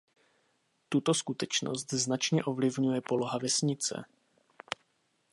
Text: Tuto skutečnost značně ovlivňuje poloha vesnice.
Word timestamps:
Tuto 0.89 1.13
skutečnost 1.13 1.93
značně 1.93 2.43
ovlivňuje 2.43 3.01
poloha 3.01 3.37
vesnice. 3.39 4.05